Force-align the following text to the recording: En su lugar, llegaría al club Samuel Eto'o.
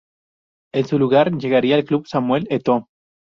En 0.73 0.85
su 0.87 0.97
lugar, 0.97 1.31
llegaría 1.37 1.75
al 1.75 1.85
club 1.85 2.07
Samuel 2.07 2.47
Eto'o. 2.49 2.87